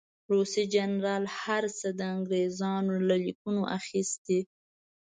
[0.31, 4.39] روسي جنرال هر څه د انګرېزانو له لیکنو اخیستي.